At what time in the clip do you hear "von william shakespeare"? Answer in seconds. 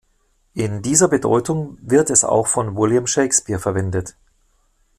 2.47-3.59